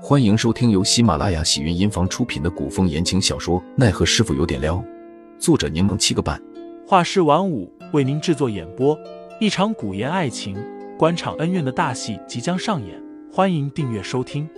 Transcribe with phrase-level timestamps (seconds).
[0.00, 4.76] 欢迎收听由喜马拉雅喜云音房出品的古风言情小说《奈何师傅有点撩》，
[5.40, 6.40] 作者柠檬七个半，
[6.86, 8.96] 画师晚舞为您制作演播。
[9.40, 10.56] 一场古言爱情、
[10.96, 14.48] 官场恩怨的大戏即将上演，欢迎订阅收听。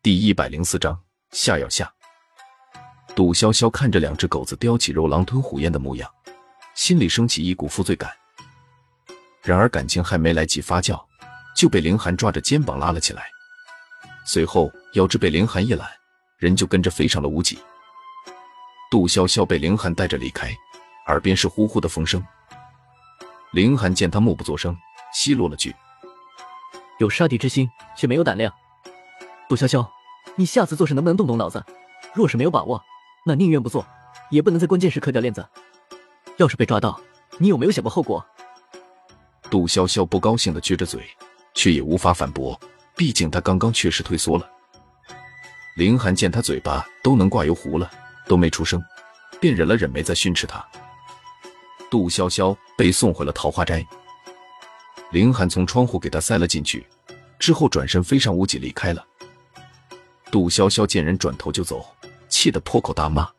[0.00, 0.98] 第一百零四章，
[1.32, 1.92] 下要下。
[3.16, 6.08] 杜潇潇看着两只狗子叼起肉狼吞虎咽的模样，
[6.74, 8.10] 心里升起一股负罪感。
[9.42, 10.98] 然而感情还没来及发酵。
[11.54, 13.24] 就被凌寒抓着肩膀拉了起来，
[14.24, 15.88] 随后腰肢被凌寒一揽，
[16.38, 17.58] 人就跟着飞上了屋脊。
[18.90, 20.54] 杜潇潇被凌寒带着离开，
[21.06, 22.22] 耳边是呼呼的风声。
[23.52, 24.76] 凌寒见他默不作声，
[25.14, 25.74] 奚落了句
[26.98, 28.52] ：“有杀敌之心，却没有胆量。
[29.48, 29.86] 杜潇潇，
[30.36, 31.64] 你下次做事能不能动动脑子？
[32.14, 32.82] 若是没有把握，
[33.24, 33.86] 那宁愿不做，
[34.30, 35.46] 也不能在关键时刻掉链子。
[36.38, 37.00] 要是被抓到，
[37.38, 38.24] 你有没有想过后果？”
[39.50, 41.06] 杜潇潇不高兴的撅着嘴。
[41.54, 42.58] 却也无法反驳，
[42.96, 44.48] 毕竟他刚刚确实退缩了。
[45.76, 47.90] 林寒见他嘴巴都能挂油壶了，
[48.26, 48.82] 都没出声，
[49.40, 50.64] 便忍了忍，没再训斥他。
[51.90, 53.86] 杜潇潇被送回了桃花斋。
[55.10, 56.86] 林寒从窗户给他塞了进去，
[57.38, 59.04] 之后转身飞上屋脊离开了。
[60.30, 61.84] 杜潇潇见人转头就走，
[62.28, 63.30] 气得破口大骂：“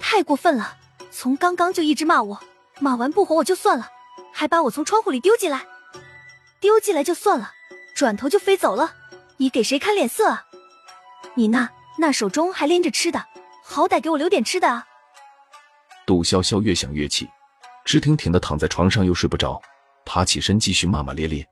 [0.00, 0.78] 太过分了！
[1.10, 2.40] 从刚刚就一直骂我，
[2.80, 3.88] 骂完不哄我就算了，
[4.32, 5.66] 还把我从窗户里丢进来。”
[6.66, 7.52] 丢进来就算了，
[7.94, 8.92] 转头就飞走了，
[9.36, 10.44] 你给谁看脸色啊？
[11.36, 13.24] 你那那手中还拎着吃的，
[13.62, 14.84] 好歹给我留点吃的啊！
[16.04, 17.30] 杜潇潇越想越气，
[17.84, 19.62] 直挺挺的躺在床上又睡不着，
[20.04, 21.46] 爬起身继续骂骂咧咧。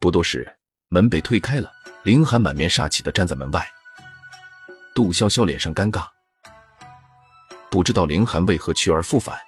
[0.00, 0.52] 不多时，
[0.88, 1.70] 门被推开了，
[2.02, 3.64] 林寒满面煞气的站在门外。
[4.92, 6.08] 杜潇潇脸上尴尬，
[7.70, 9.38] 不知道林寒为何去而复返，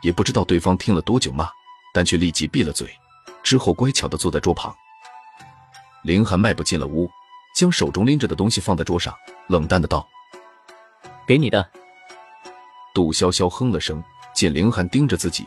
[0.00, 1.50] 也不知道对方听了多久骂，
[1.92, 2.88] 但却立即闭了嘴。
[3.46, 4.74] 之后乖巧的坐在桌旁，
[6.02, 7.08] 林寒迈步进了屋，
[7.54, 9.14] 将手中拎着的东西放在桌上，
[9.46, 10.04] 冷淡的道
[11.28, 11.70] ：“给你的。”
[12.92, 14.02] 杜潇潇哼了声，
[14.34, 15.46] 见林寒盯着自己，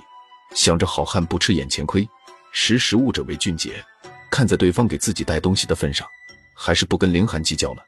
[0.55, 2.07] 想着好汉不吃眼前亏，
[2.53, 3.83] 识时务者为俊杰。
[4.31, 6.07] 看在对方给自己带东西的份上，
[6.55, 7.83] 还是不跟林寒计较了。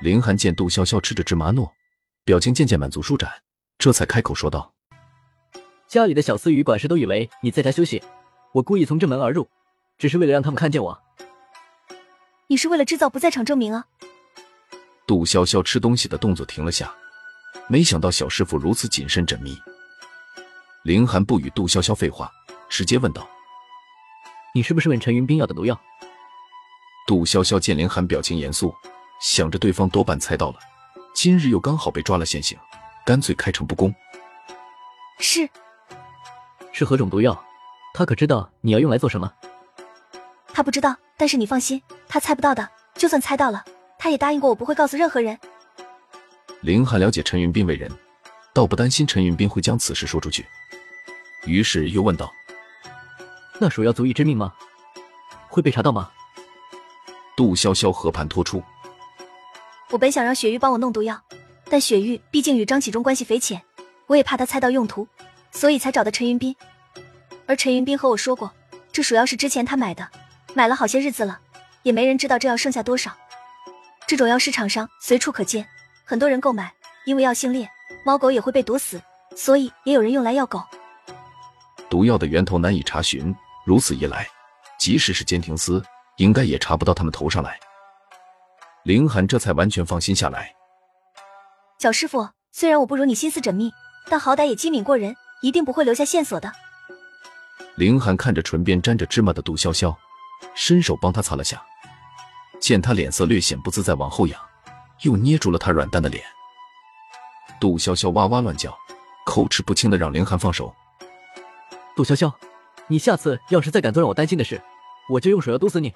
[0.00, 1.68] 林寒见杜潇潇吃着芝麻糯，
[2.24, 3.28] 表情渐渐满足舒展，
[3.78, 4.74] 这才开口说道
[5.90, 8.00] ：“家里的小厮与管事都以为你在家休息。”
[8.56, 9.46] 我故意从正门而入，
[9.98, 10.98] 只是为了让他们看见我。
[12.46, 13.84] 你是为了制造不在场证明啊？
[15.06, 16.90] 杜潇潇吃东西的动作停了下，
[17.68, 19.58] 没想到小师傅如此谨慎缜密。
[20.84, 22.32] 林寒不与杜潇潇废话，
[22.66, 23.28] 直接问道
[24.54, 25.78] ：“你是不是问陈云冰要的毒药？”
[27.06, 28.74] 杜潇潇见林寒表情严肃，
[29.20, 30.58] 想着对方多半猜到了，
[31.14, 32.58] 今日又刚好被抓了现行，
[33.04, 33.94] 干脆开诚布公
[35.20, 35.46] ：“是，
[36.72, 37.38] 是何种毒药？”
[37.96, 39.32] 他可知道你要用来做什么？
[40.52, 42.68] 他不知道，但是你放心，他猜不到的。
[42.94, 43.64] 就算猜到了，
[43.98, 45.38] 他也答应过我不会告诉任何人。
[46.60, 47.90] 林寒了解陈云斌为人，
[48.52, 50.44] 倒不担心陈云斌会将此事说出去，
[51.46, 52.30] 于是又问道
[53.58, 54.52] ：“那鼠药足以致命吗？
[55.48, 56.10] 会被查到吗？”
[57.34, 58.62] 杜潇潇和盘托出
[59.88, 61.18] ：“我本想让雪玉帮我弄毒药，
[61.70, 63.62] 但雪玉毕竟与张启忠关系匪浅，
[64.06, 65.08] 我也怕他猜到用途，
[65.50, 66.54] 所以才找的陈云斌。”
[67.46, 68.52] 而陈云斌和我说过，
[68.92, 70.08] 这鼠药是之前他买的，
[70.54, 71.38] 买了好些日子了，
[71.82, 73.16] 也没人知道这药剩下多少。
[74.06, 75.66] 这种药市场上随处可见，
[76.04, 76.72] 很多人购买，
[77.04, 77.68] 因为药性烈，
[78.04, 79.00] 猫狗也会被毒死，
[79.36, 80.62] 所以也有人用来药狗。
[81.88, 83.34] 毒药的源头难以查询，
[83.64, 84.26] 如此一来，
[84.78, 85.82] 即使是监听司，
[86.16, 87.58] 应该也查不到他们头上来。
[88.84, 90.52] 凌寒这才完全放心下来。
[91.78, 93.72] 小师傅，虽然我不如你心思缜密，
[94.08, 96.52] 但好歹也机敏过人，一定不会留下线索的。
[97.76, 99.94] 凌寒看着唇边沾着芝麻的杜潇潇，
[100.54, 101.62] 伸手帮她擦了下，
[102.58, 104.40] 见她脸色略显不自在，往后仰，
[105.02, 106.24] 又捏住了她软蛋的脸。
[107.60, 108.74] 杜潇潇哇哇乱叫，
[109.26, 110.74] 口齿不清的让凌寒放手。
[111.94, 112.32] 杜潇潇，
[112.86, 114.58] 你下次要是再敢做让我担心的事，
[115.10, 115.92] 我就用手要毒死你。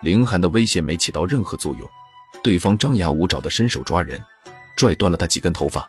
[0.00, 1.90] 凌寒的威胁没起到任何作用，
[2.40, 4.24] 对方张牙舞爪的伸手抓人，
[4.76, 5.88] 拽断了他几根头发。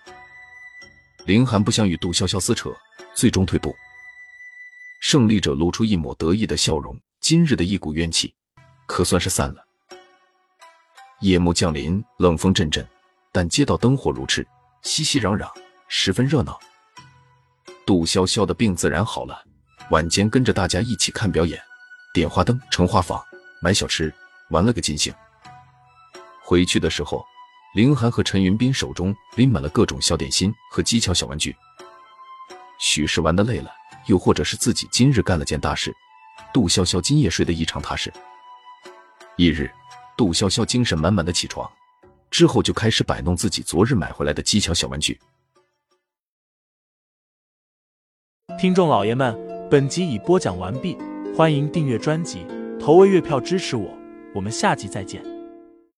[1.25, 2.75] 凌寒不想与杜潇潇撕扯，
[3.13, 3.75] 最终退步。
[5.03, 8.33] 胜利者露出一抹得意的笑容，今日的一股怨气
[8.87, 9.61] 可算是散了。
[11.19, 12.87] 夜幕降临，冷风阵阵，
[13.29, 14.45] 但街道灯火如炽，
[14.81, 15.51] 熙熙攘攘，
[15.89, 16.57] 十分热闹。
[17.85, 19.37] 杜潇潇的病自然好了，
[19.91, 21.61] 晚间跟着大家一起看表演，
[22.13, 23.21] 点花灯、盛花坊、
[23.61, 24.11] 买小吃，
[24.51, 25.13] 玩了个尽兴。
[26.41, 27.25] 回去的时候，
[27.75, 31.53] 凌寒和陈云斌手中拎满了各种小点心和机巧小玩具，
[32.79, 33.69] 许是玩的累了。
[34.07, 35.93] 又或者是自己今日干了件大事，
[36.53, 38.11] 杜潇潇今夜睡得异常踏实。
[39.37, 39.69] 一日，
[40.17, 41.69] 杜潇潇精神满满的起床，
[42.29, 45.19] 之后就开始摆弄自己昨日买回来的机巧小玩具。
[48.59, 49.35] 听众老爷们，
[49.69, 50.97] 本集已播讲完毕，
[51.35, 52.45] 欢迎订阅专辑，
[52.79, 53.97] 投喂月票支持我，
[54.35, 55.32] 我们下集再见。